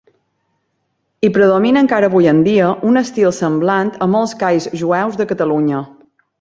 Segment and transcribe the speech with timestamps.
[1.25, 5.87] Hi predomina encara avui en dia un estil semblant a molts calls jueus de Catalunya.